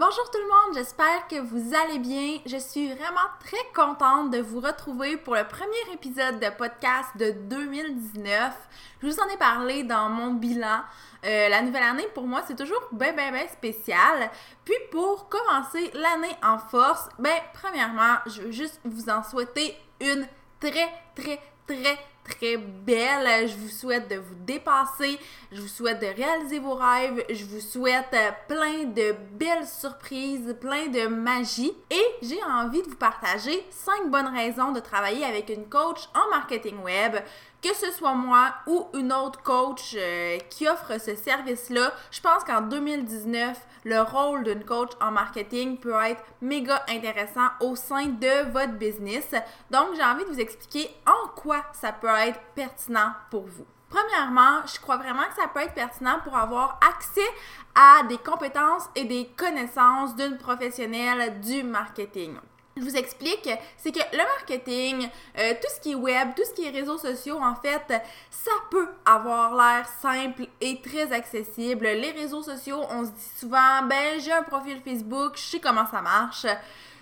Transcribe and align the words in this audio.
Bonjour 0.00 0.30
tout 0.30 0.38
le 0.38 0.44
monde, 0.44 0.76
j'espère 0.76 1.26
que 1.26 1.40
vous 1.40 1.74
allez 1.74 1.98
bien. 1.98 2.38
Je 2.46 2.56
suis 2.56 2.86
vraiment 2.86 3.28
très 3.40 3.56
contente 3.74 4.30
de 4.30 4.38
vous 4.38 4.60
retrouver 4.60 5.16
pour 5.16 5.34
le 5.34 5.42
premier 5.42 5.92
épisode 5.92 6.38
de 6.38 6.56
podcast 6.56 7.08
de 7.18 7.32
2019. 7.32 8.52
Je 9.02 9.08
vous 9.08 9.18
en 9.18 9.28
ai 9.28 9.36
parlé 9.38 9.82
dans 9.82 10.08
mon 10.08 10.34
bilan. 10.34 10.82
Euh, 11.26 11.48
la 11.48 11.62
nouvelle 11.62 11.82
année, 11.82 12.06
pour 12.14 12.28
moi, 12.28 12.44
c'est 12.46 12.54
toujours 12.54 12.86
bien, 12.92 13.12
bien, 13.12 13.32
bien 13.32 13.48
spécial. 13.48 14.30
Puis 14.64 14.76
pour 14.92 15.28
commencer 15.28 15.90
l'année 15.94 16.36
en 16.44 16.58
force, 16.58 17.08
ben, 17.18 17.34
premièrement, 17.52 18.18
je 18.26 18.42
veux 18.42 18.52
juste 18.52 18.80
vous 18.84 19.10
en 19.10 19.24
souhaiter 19.24 19.76
une 20.00 20.28
très, 20.60 20.88
très, 21.16 21.40
très, 21.66 21.98
très 22.28 22.56
belle. 22.56 23.48
Je 23.48 23.56
vous 23.56 23.68
souhaite 23.68 24.08
de 24.10 24.16
vous 24.16 24.34
dépasser. 24.46 25.18
Je 25.50 25.60
vous 25.60 25.68
souhaite 25.68 26.00
de 26.00 26.06
réaliser 26.06 26.58
vos 26.58 26.74
rêves. 26.74 27.24
Je 27.30 27.44
vous 27.44 27.60
souhaite 27.60 28.12
euh, 28.12 28.30
plein 28.46 28.84
de 28.84 29.14
belles 29.32 29.66
surprises, 29.66 30.54
plein 30.60 30.86
de 30.86 31.06
magie. 31.06 31.72
Et 31.90 32.06
j'ai 32.22 32.42
envie 32.44 32.82
de 32.82 32.88
vous 32.88 32.96
partager 32.96 33.64
cinq 33.70 34.10
bonnes 34.10 34.34
raisons 34.34 34.72
de 34.72 34.80
travailler 34.80 35.24
avec 35.24 35.48
une 35.48 35.68
coach 35.68 36.08
en 36.14 36.30
marketing 36.30 36.78
web 36.82 37.16
que 37.62 37.74
ce 37.74 37.90
soit 37.90 38.14
moi 38.14 38.54
ou 38.66 38.86
une 38.94 39.12
autre 39.12 39.42
coach 39.42 39.94
euh, 39.96 40.38
qui 40.48 40.68
offre 40.68 41.00
ce 41.00 41.16
service-là, 41.16 41.92
je 42.10 42.20
pense 42.20 42.44
qu'en 42.44 42.60
2019, 42.60 43.58
le 43.84 44.00
rôle 44.00 44.44
d'une 44.44 44.64
coach 44.64 44.90
en 45.00 45.10
marketing 45.10 45.78
peut 45.78 45.94
être 46.04 46.22
méga 46.40 46.84
intéressant 46.88 47.48
au 47.60 47.74
sein 47.74 48.06
de 48.06 48.50
votre 48.52 48.74
business. 48.74 49.26
Donc, 49.70 49.88
j'ai 49.96 50.04
envie 50.04 50.24
de 50.24 50.30
vous 50.30 50.40
expliquer 50.40 50.88
en 51.06 51.28
quoi 51.28 51.64
ça 51.72 51.92
peut 51.92 52.08
être 52.26 52.40
pertinent 52.54 53.12
pour 53.30 53.46
vous. 53.46 53.66
Premièrement, 53.88 54.66
je 54.66 54.78
crois 54.80 54.98
vraiment 54.98 55.24
que 55.24 55.40
ça 55.40 55.48
peut 55.48 55.60
être 55.60 55.74
pertinent 55.74 56.18
pour 56.22 56.36
avoir 56.36 56.78
accès 56.86 57.20
à 57.74 58.02
des 58.06 58.18
compétences 58.18 58.88
et 58.94 59.04
des 59.04 59.28
connaissances 59.36 60.14
d'une 60.16 60.36
professionnelle 60.36 61.40
du 61.40 61.62
marketing 61.62 62.38
je 62.78 62.84
vous 62.84 62.96
explique, 62.96 63.50
c'est 63.76 63.92
que 63.92 64.00
le 64.12 64.18
marketing, 64.18 65.08
euh, 65.38 65.54
tout 65.60 65.68
ce 65.74 65.80
qui 65.80 65.92
est 65.92 65.96
web, 65.96 66.28
tout 66.36 66.44
ce 66.44 66.52
qui 66.52 66.66
est 66.66 66.70
réseaux 66.70 66.98
sociaux, 66.98 67.38
en 67.40 67.54
fait, 67.54 68.02
ça 68.30 68.50
peut 68.70 68.88
avoir 69.04 69.54
l'air 69.54 69.88
simple 70.00 70.46
et 70.60 70.80
très 70.80 71.12
accessible. 71.12 71.86
Les 71.86 72.12
réseaux 72.12 72.42
sociaux, 72.42 72.80
on 72.90 73.04
se 73.04 73.10
dit 73.10 73.30
souvent, 73.38 73.82
ben 73.88 74.20
j'ai 74.20 74.32
un 74.32 74.42
profil 74.42 74.80
Facebook, 74.84 75.32
je 75.36 75.42
sais 75.42 75.60
comment 75.60 75.86
ça 75.86 76.00
marche. 76.00 76.46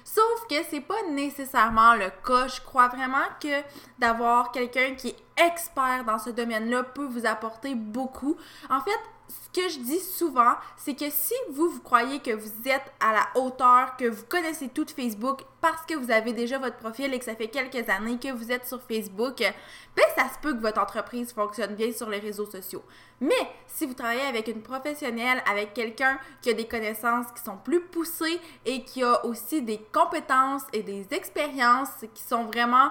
Sauf 0.06 0.46
que 0.48 0.54
c'est 0.70 0.82
pas 0.82 1.02
nécessairement 1.10 1.94
le 1.94 2.10
cas. 2.24 2.46
Je 2.46 2.60
crois 2.60 2.86
vraiment 2.86 3.26
que 3.42 3.60
d'avoir 3.98 4.52
quelqu'un 4.52 4.94
qui 4.94 5.08
est 5.08 5.16
expert 5.36 6.04
dans 6.06 6.20
ce 6.20 6.30
domaine-là 6.30 6.84
peut 6.84 7.06
vous 7.06 7.26
apporter 7.26 7.74
beaucoup. 7.74 8.36
En 8.70 8.80
fait, 8.82 9.00
ce 9.28 9.60
que 9.60 9.68
je 9.68 9.78
dis 9.78 10.00
souvent, 10.00 10.54
c'est 10.76 10.94
que 10.94 11.10
si 11.10 11.34
vous, 11.50 11.70
vous 11.70 11.80
croyez 11.80 12.20
que 12.20 12.30
vous 12.30 12.68
êtes 12.68 12.92
à 13.00 13.12
la 13.12 13.40
hauteur, 13.40 13.96
que 13.96 14.04
vous 14.04 14.24
connaissez 14.28 14.68
tout 14.68 14.86
Facebook 14.94 15.40
parce 15.60 15.84
que 15.86 15.94
vous 15.94 16.10
avez 16.10 16.32
déjà 16.32 16.58
votre 16.58 16.76
profil 16.76 17.12
et 17.12 17.18
que 17.18 17.24
ça 17.24 17.34
fait 17.34 17.48
quelques 17.48 17.88
années 17.88 18.18
que 18.18 18.32
vous 18.32 18.52
êtes 18.52 18.66
sur 18.66 18.80
Facebook, 18.82 19.38
ben 19.38 20.04
ça 20.16 20.28
se 20.32 20.38
peut 20.40 20.54
que 20.54 20.60
votre 20.60 20.80
entreprise 20.80 21.32
fonctionne 21.32 21.74
bien 21.74 21.92
sur 21.92 22.08
les 22.08 22.18
réseaux 22.18 22.46
sociaux. 22.46 22.84
Mais 23.20 23.34
si 23.66 23.86
vous 23.86 23.94
travaillez 23.94 24.22
avec 24.22 24.48
une 24.48 24.62
professionnelle, 24.62 25.42
avec 25.50 25.74
quelqu'un 25.74 26.18
qui 26.42 26.50
a 26.50 26.52
des 26.52 26.66
connaissances 26.66 27.26
qui 27.34 27.42
sont 27.42 27.56
plus 27.56 27.80
poussées 27.80 28.40
et 28.64 28.84
qui 28.84 29.02
a 29.02 29.24
aussi 29.24 29.62
des 29.62 29.80
compétences 29.92 30.62
et 30.72 30.82
des 30.82 31.06
expériences 31.10 32.04
qui 32.14 32.22
sont 32.22 32.44
vraiment 32.44 32.90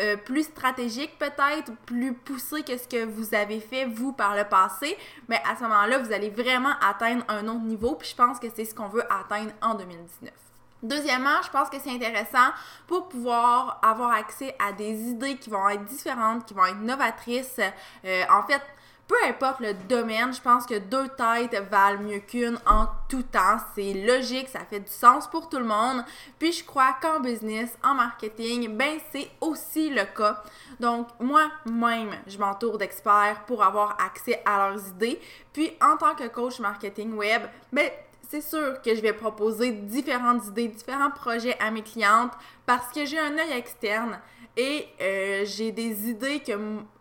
euh, 0.00 0.16
plus 0.16 0.44
stratégique 0.44 1.18
peut-être, 1.18 1.72
plus 1.86 2.14
poussé 2.14 2.62
que 2.62 2.76
ce 2.76 2.86
que 2.88 3.04
vous 3.04 3.34
avez 3.34 3.60
fait 3.60 3.86
vous 3.86 4.12
par 4.12 4.36
le 4.36 4.44
passé, 4.44 4.96
mais 5.28 5.40
à 5.50 5.56
ce 5.56 5.62
moment-là, 5.62 5.98
vous 5.98 6.12
allez 6.12 6.30
vraiment 6.30 6.72
atteindre 6.80 7.24
un 7.28 7.46
autre 7.48 7.64
niveau, 7.64 7.94
puis 7.96 8.08
je 8.08 8.16
pense 8.16 8.38
que 8.38 8.46
c'est 8.54 8.64
ce 8.64 8.74
qu'on 8.74 8.88
veut 8.88 9.04
atteindre 9.12 9.52
en 9.62 9.74
2019. 9.74 10.32
Deuxièmement, 10.82 11.42
je 11.44 11.50
pense 11.50 11.68
que 11.68 11.78
c'est 11.78 11.90
intéressant 11.90 12.52
pour 12.86 13.08
pouvoir 13.08 13.78
avoir 13.82 14.12
accès 14.12 14.56
à 14.58 14.72
des 14.72 15.10
idées 15.10 15.36
qui 15.36 15.50
vont 15.50 15.68
être 15.68 15.84
différentes, 15.84 16.46
qui 16.46 16.54
vont 16.54 16.64
être 16.64 16.80
novatrices. 16.80 17.60
Euh, 18.04 18.22
en 18.30 18.42
fait, 18.44 18.62
peu 19.10 19.16
importe 19.28 19.58
le 19.58 19.74
domaine, 19.74 20.32
je 20.32 20.40
pense 20.40 20.66
que 20.66 20.78
deux 20.78 21.08
têtes 21.08 21.60
valent 21.68 22.00
mieux 22.00 22.20
qu'une 22.20 22.56
en 22.64 22.86
tout 23.08 23.24
temps. 23.24 23.58
C'est 23.74 23.92
logique, 23.92 24.48
ça 24.48 24.60
fait 24.60 24.78
du 24.78 24.90
sens 24.90 25.26
pour 25.26 25.48
tout 25.48 25.58
le 25.58 25.64
monde. 25.64 26.04
Puis 26.38 26.52
je 26.52 26.64
crois 26.64 26.94
qu'en 27.02 27.18
business, 27.18 27.76
en 27.82 27.94
marketing, 27.94 28.76
ben 28.76 29.00
c'est 29.10 29.28
aussi 29.40 29.90
le 29.90 30.04
cas. 30.16 30.40
Donc 30.78 31.08
moi-même, 31.18 32.14
je 32.28 32.38
m'entoure 32.38 32.78
d'experts 32.78 33.42
pour 33.48 33.64
avoir 33.64 33.96
accès 34.00 34.40
à 34.46 34.68
leurs 34.68 34.86
idées. 34.90 35.20
Puis 35.52 35.72
en 35.82 35.96
tant 35.96 36.14
que 36.14 36.28
coach 36.28 36.60
marketing 36.60 37.12
web, 37.14 37.42
ben 37.72 37.90
c'est 38.30 38.40
sûr 38.40 38.80
que 38.80 38.94
je 38.94 39.00
vais 39.00 39.12
proposer 39.12 39.72
différentes 39.72 40.46
idées, 40.46 40.68
différents 40.68 41.10
projets 41.10 41.58
à 41.58 41.72
mes 41.72 41.82
clientes 41.82 42.30
parce 42.64 42.92
que 42.92 43.04
j'ai 43.04 43.18
un 43.18 43.36
œil 43.36 43.50
externe 43.56 44.20
et 44.56 44.86
euh, 45.00 45.44
j'ai 45.44 45.72
des 45.72 46.08
idées 46.08 46.38
que 46.38 46.52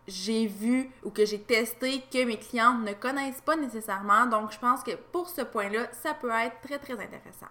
j'ai 0.08 0.48
vu 0.48 0.90
ou 1.04 1.12
que 1.12 1.26
j'ai 1.26 1.40
testé 1.40 2.04
que 2.12 2.26
mes 2.26 2.38
clientes 2.38 2.84
ne 2.84 2.94
connaissent 2.94 3.42
pas 3.42 3.56
nécessairement. 3.56 4.26
Donc, 4.26 4.52
je 4.52 4.58
pense 4.58 4.82
que 4.82 4.96
pour 5.12 5.30
ce 5.30 5.42
point-là, 5.42 5.88
ça 5.92 6.16
peut 6.16 6.32
être 6.32 6.62
très, 6.62 6.80
très 6.80 6.94
intéressant. 6.94 7.46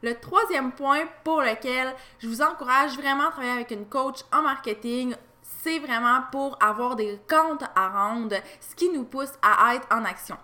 Le 0.00 0.14
troisième 0.14 0.70
point 0.70 1.02
pour 1.24 1.40
lequel 1.40 1.92
je 2.20 2.28
vous 2.28 2.40
encourage 2.40 2.96
vraiment 2.96 3.28
à 3.28 3.30
travailler 3.32 3.54
avec 3.54 3.72
une 3.72 3.86
coach 3.86 4.20
en 4.32 4.42
marketing, 4.42 5.16
c'est 5.42 5.80
vraiment 5.80 6.20
pour 6.30 6.56
avoir 6.62 6.94
des 6.94 7.18
comptes 7.28 7.64
à 7.74 7.88
rendre, 7.88 8.36
ce 8.60 8.76
qui 8.76 8.90
nous 8.90 9.04
pousse 9.04 9.32
à 9.42 9.74
être 9.74 9.88
en 9.90 10.04
action. 10.04 10.36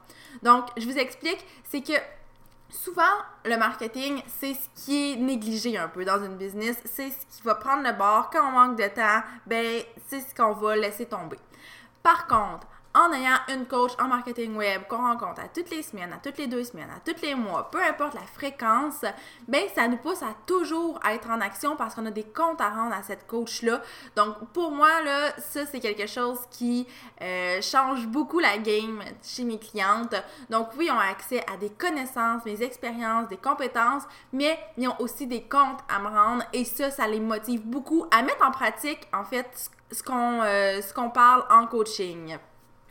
Donc, 0.43 0.67
je 0.77 0.87
vous 0.87 0.99
explique, 0.99 1.47
c'est 1.63 1.83
que 1.83 1.93
souvent, 2.71 3.03
le 3.45 3.57
marketing, 3.57 4.23
c'est 4.39 4.55
ce 4.55 4.69
qui 4.75 5.13
est 5.13 5.17
négligé 5.17 5.77
un 5.79 5.89
peu 5.89 6.05
dans 6.05 6.23
une 6.23 6.37
business. 6.37 6.77
C'est 6.85 7.11
ce 7.11 7.27
qui 7.37 7.43
va 7.43 7.55
prendre 7.55 7.83
le 7.83 7.93
bord. 7.93 8.31
Quand 8.31 8.49
on 8.49 8.53
manque 8.53 8.79
de 8.79 8.89
temps, 8.89 9.23
ben, 9.47 9.83
c'est 10.09 10.21
ce 10.21 10.35
qu'on 10.35 10.53
va 10.53 10.77
laisser 10.77 11.07
tomber. 11.07 11.39
Par 12.03 12.27
contre, 12.27 12.67
en 12.95 13.13
ayant 13.13 13.39
une 13.49 13.67
coach 13.67 13.93
en 14.01 14.09
marketing 14.09 14.57
web 14.57 14.83
qu'on 14.89 14.97
rencontre 14.97 15.41
à 15.41 15.49
toutes 15.49 15.71
les 15.71 15.83
semaines, 15.83 16.13
à 16.13 16.17
toutes 16.17 16.39
les 16.39 16.49
deux 16.49 16.65
semaines, 16.65 16.91
à 16.91 16.99
tous 17.01 17.23
les 17.23 17.37
mois, 17.37 17.71
peu 17.71 17.81
importe 17.83 18.15
la 18.15 18.23
fréquence, 18.23 19.05
ben 19.47 19.63
ça 19.75 19.87
nous 19.87 19.97
pousse 19.97 20.23
à 20.23 20.35
toujours 20.45 20.99
être 21.09 21.31
en 21.31 21.41
action 21.41 21.77
parce 21.77 21.95
qu'on 21.95 22.07
a 22.07 22.11
des 22.11 22.25
comptes 22.25 22.61
à 22.61 22.69
rendre 22.71 22.95
à 22.95 23.03
cette 23.03 23.27
coach-là. 23.29 23.81
Donc 24.17 24.37
pour 24.53 24.73
moi, 24.73 25.03
là, 25.05 25.31
ça 25.39 25.67
c'est 25.67 25.79
quelque 25.79 26.09
chose 26.09 26.41
qui 26.51 26.87
euh, 27.23 27.61
change 27.63 28.07
beaucoup 28.09 28.41
la 28.41 28.59
game 28.59 29.01
chez 29.23 29.45
mes 29.45 29.59
clientes. 29.59 30.17
Donc 30.49 30.71
oui, 30.77 30.87
ils 30.87 30.93
ont 30.93 30.99
accès 30.99 31.45
à 31.53 31.57
des 31.57 31.71
connaissances, 31.71 32.43
des 32.43 32.63
expériences, 32.63 33.29
des 33.29 33.37
compétences, 33.37 34.03
mais 34.33 34.59
ils 34.77 34.89
ont 34.89 34.97
aussi 34.99 35.29
des 35.29 35.43
comptes 35.43 35.81
à 35.89 36.01
me 36.01 36.09
rendre 36.09 36.45
et 36.53 36.65
ça, 36.65 36.91
ça 36.91 37.07
les 37.07 37.21
motive 37.21 37.63
beaucoup 37.63 38.07
à 38.11 38.23
mettre 38.23 38.45
en 38.45 38.51
pratique 38.51 39.07
en 39.13 39.25
fait 39.25 39.71
ce 39.93 40.03
qu'on 40.03 40.43
euh, 40.43 40.81
ce 40.83 40.93
qu'on 40.93 41.11
parle 41.11 41.45
en 41.51 41.67
coaching. 41.67 42.37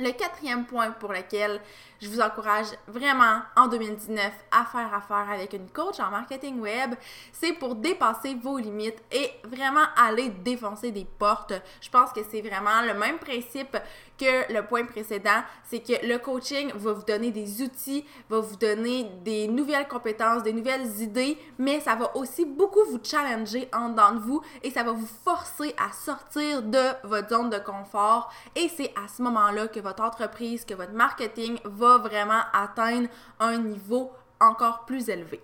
Le 0.02 0.12
quatrième 0.12 0.66
point 0.66 0.92
pour 0.92 1.12
lequel 1.12 1.60
je 2.02 2.08
vous 2.08 2.22
encourage 2.22 2.68
vraiment 2.88 3.42
en 3.58 3.68
2019 3.68 4.32
à 4.52 4.64
faire 4.64 4.94
affaire 4.94 5.30
avec 5.30 5.52
une 5.52 5.70
coach 5.70 6.00
en 6.00 6.10
marketing 6.10 6.62
web, 6.62 6.96
c'est 7.34 7.52
pour 7.52 7.76
dépasser 7.76 8.36
vos 8.36 8.58
limites 8.58 9.04
et 9.12 9.30
vraiment 9.44 9.84
aller 9.98 10.30
défoncer 10.30 10.92
des 10.92 11.06
portes. 11.06 11.54
Je 11.82 11.90
pense 11.90 12.14
que 12.14 12.22
c'est 12.32 12.40
vraiment 12.40 12.82
le 12.88 12.94
même 12.94 13.18
principe 13.18 13.76
que 14.18 14.54
le 14.54 14.66
point 14.66 14.86
précédent, 14.86 15.44
c'est 15.64 15.80
que 15.80 16.06
le 16.06 16.18
coaching 16.18 16.72
va 16.76 16.94
vous 16.94 17.04
donner 17.04 17.32
des 17.32 17.62
outils, 17.62 18.06
va 18.30 18.40
vous 18.40 18.56
donner 18.56 19.06
des 19.24 19.48
nouvelles 19.48 19.88
compétences, 19.88 20.44
des 20.44 20.54
nouvelles 20.54 21.02
idées, 21.02 21.38
mais 21.58 21.80
ça 21.80 21.96
va 21.96 22.16
aussi 22.16 22.46
beaucoup 22.46 22.84
vous 22.90 23.00
challenger 23.04 23.70
en 23.74 23.90
dedans 23.90 24.14
de 24.14 24.20
vous 24.20 24.42
et 24.64 24.72
ça 24.72 24.84
va 24.84 24.92
vous 24.92 25.08
forcer 25.24 25.74
à 25.78 25.92
sortir 25.92 26.62
de 26.64 26.84
votre 27.04 27.30
zone 27.30 27.50
de 27.50 27.60
confort 27.60 28.32
et 28.56 28.70
c'est 28.70 28.94
à 29.02 29.08
ce 29.08 29.22
moment-là 29.22 29.68
que 29.68 29.80
entreprise, 29.98 30.66
que 30.66 30.74
votre 30.74 30.94
marketing 30.94 31.60
va 31.66 31.98
vraiment 31.98 32.42
atteindre 32.54 33.10
un 33.40 33.58
niveau 33.58 34.12
encore 34.40 34.86
plus 34.86 35.10
élevé. 35.10 35.42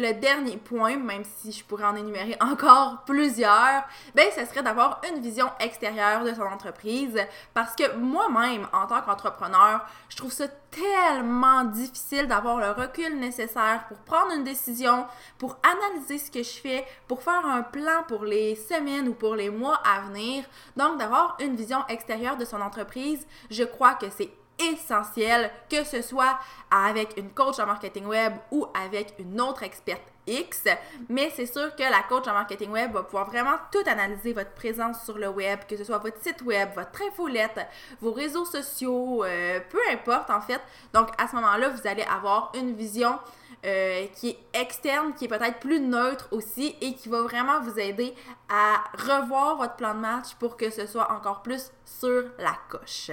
Le 0.00 0.12
dernier 0.12 0.56
point, 0.58 0.96
même 0.96 1.24
si 1.24 1.50
je 1.50 1.64
pourrais 1.64 1.84
en 1.84 1.96
énumérer 1.96 2.36
encore 2.40 3.02
plusieurs, 3.04 3.82
ben 4.14 4.28
ce 4.32 4.44
serait 4.44 4.62
d'avoir 4.62 5.00
une 5.10 5.20
vision 5.20 5.50
extérieure 5.58 6.22
de 6.22 6.32
son 6.34 6.42
entreprise 6.42 7.18
parce 7.52 7.74
que 7.74 7.96
moi-même 7.96 8.68
en 8.72 8.86
tant 8.86 9.02
qu'entrepreneur, 9.02 9.84
je 10.08 10.16
trouve 10.16 10.30
ça 10.30 10.46
tellement 10.70 11.64
difficile 11.64 12.28
d'avoir 12.28 12.58
le 12.58 12.70
recul 12.70 13.18
nécessaire 13.18 13.86
pour 13.88 13.98
prendre 13.98 14.32
une 14.34 14.44
décision, 14.44 15.04
pour 15.36 15.56
analyser 15.64 16.18
ce 16.18 16.30
que 16.30 16.44
je 16.44 16.60
fais, 16.60 16.86
pour 17.08 17.24
faire 17.24 17.44
un 17.44 17.62
plan 17.62 18.04
pour 18.06 18.24
les 18.24 18.54
semaines 18.54 19.08
ou 19.08 19.14
pour 19.14 19.34
les 19.34 19.50
mois 19.50 19.80
à 19.84 20.02
venir. 20.02 20.44
Donc 20.76 20.98
d'avoir 20.98 21.36
une 21.40 21.56
vision 21.56 21.84
extérieure 21.88 22.36
de 22.36 22.44
son 22.44 22.60
entreprise, 22.60 23.26
je 23.50 23.64
crois 23.64 23.94
que 23.94 24.06
c'est 24.16 24.30
essentiel, 24.58 25.50
que 25.70 25.84
ce 25.84 26.02
soit 26.02 26.38
avec 26.70 27.16
une 27.16 27.30
coach 27.30 27.58
en 27.58 27.66
marketing 27.66 28.06
web 28.06 28.34
ou 28.50 28.66
avec 28.74 29.14
une 29.18 29.40
autre 29.40 29.62
experte 29.62 30.02
X, 30.28 30.64
mais 31.08 31.32
c'est 31.34 31.46
sûr 31.46 31.74
que 31.74 31.82
la 31.82 32.02
coach 32.08 32.28
en 32.28 32.34
marketing 32.34 32.70
web 32.70 32.92
va 32.92 33.02
pouvoir 33.02 33.26
vraiment 33.26 33.56
tout 33.72 33.82
analyser 33.86 34.32
votre 34.32 34.52
présence 34.52 35.02
sur 35.04 35.16
le 35.16 35.28
web, 35.28 35.60
que 35.68 35.76
ce 35.76 35.84
soit 35.84 35.98
votre 35.98 36.20
site 36.20 36.42
web, 36.42 36.68
votre 36.74 37.02
infolette, 37.02 37.66
vos 38.00 38.12
réseaux 38.12 38.44
sociaux, 38.44 39.24
euh, 39.24 39.60
peu 39.70 39.78
importe 39.90 40.30
en 40.30 40.40
fait. 40.40 40.60
Donc 40.92 41.08
à 41.18 41.26
ce 41.28 41.36
moment-là, 41.36 41.70
vous 41.70 41.86
allez 41.88 42.02
avoir 42.02 42.52
une 42.54 42.74
vision 42.74 43.18
euh, 43.64 44.06
qui 44.14 44.30
est 44.30 44.38
externe, 44.60 45.14
qui 45.14 45.24
est 45.24 45.28
peut-être 45.28 45.58
plus 45.60 45.80
neutre 45.80 46.28
aussi 46.30 46.76
et 46.80 46.94
qui 46.94 47.08
va 47.08 47.22
vraiment 47.22 47.60
vous 47.60 47.78
aider 47.78 48.14
à 48.48 48.84
revoir 48.96 49.56
votre 49.56 49.76
plan 49.76 49.94
de 49.94 50.00
match 50.00 50.34
pour 50.38 50.56
que 50.56 50.70
ce 50.70 50.86
soit 50.86 51.10
encore 51.10 51.42
plus 51.42 51.72
sur 51.84 52.24
la 52.38 52.56
coche. 52.68 53.10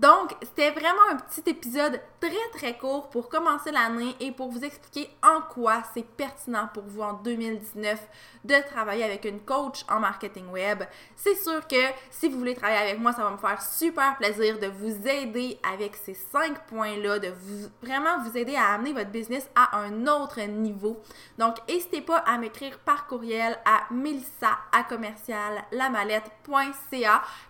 Donc, 0.00 0.34
c'était 0.42 0.70
vraiment 0.70 1.10
un 1.10 1.16
petit 1.16 1.48
épisode 1.48 2.00
très 2.20 2.58
très 2.58 2.76
court 2.76 3.10
pour 3.10 3.28
commencer 3.28 3.70
l'année 3.70 4.16
et 4.20 4.32
pour 4.32 4.50
vous 4.50 4.64
expliquer 4.64 5.08
en 5.22 5.40
quoi 5.40 5.82
c'est 5.94 6.04
pertinent 6.04 6.68
pour 6.74 6.82
vous 6.84 7.02
en 7.02 7.12
2019 7.14 8.00
de 8.44 8.54
travailler 8.70 9.04
avec 9.04 9.24
une 9.24 9.40
coach 9.40 9.84
en 9.88 10.00
marketing 10.00 10.48
web. 10.50 10.82
C'est 11.16 11.36
sûr 11.36 11.66
que 11.68 11.76
si 12.10 12.28
vous 12.28 12.38
voulez 12.38 12.54
travailler 12.54 12.90
avec 12.90 13.00
moi, 13.00 13.12
ça 13.12 13.22
va 13.22 13.30
me 13.30 13.36
faire 13.36 13.62
super 13.62 14.16
plaisir 14.16 14.58
de 14.58 14.66
vous 14.66 15.08
aider 15.08 15.58
avec 15.72 15.94
ces 15.96 16.14
cinq 16.14 16.66
points-là, 16.66 17.18
de 17.18 17.28
vous 17.28 17.68
vraiment 17.82 18.20
vous 18.24 18.36
aider 18.36 18.56
à 18.56 18.74
amener 18.74 18.92
votre 18.92 19.10
business 19.10 19.48
à 19.54 19.78
un 19.78 20.06
autre 20.06 20.40
niveau. 20.40 21.00
Donc, 21.38 21.56
n'hésitez 21.68 22.00
pas 22.00 22.18
à 22.18 22.36
m'écrire 22.38 22.78
par 22.80 23.06
courriel 23.06 23.58
à 23.64 23.84
melissa 23.92 24.58
à 24.72 24.82
commercial 24.82 25.64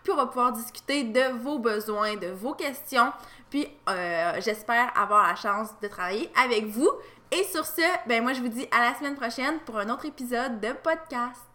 puis 0.02 0.12
on 0.12 0.16
va 0.16 0.26
pouvoir 0.26 0.52
discuter 0.52 1.04
de 1.04 1.38
vos 1.42 1.58
besoins, 1.58 2.16
de 2.16 2.28
vos 2.34 2.54
questions. 2.54 3.12
Puis 3.50 3.66
euh, 3.88 4.40
j'espère 4.40 4.92
avoir 4.98 5.26
la 5.26 5.36
chance 5.36 5.68
de 5.80 5.88
travailler 5.88 6.30
avec 6.42 6.66
vous. 6.66 6.90
Et 7.30 7.44
sur 7.44 7.64
ce, 7.64 7.82
ben 8.06 8.22
moi 8.22 8.32
je 8.32 8.40
vous 8.40 8.48
dis 8.48 8.66
à 8.70 8.90
la 8.90 8.94
semaine 8.94 9.16
prochaine 9.16 9.58
pour 9.64 9.78
un 9.78 9.88
autre 9.90 10.06
épisode 10.06 10.60
de 10.60 10.72
podcast. 10.72 11.53